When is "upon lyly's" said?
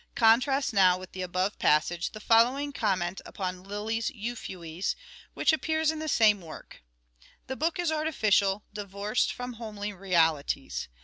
3.23-4.09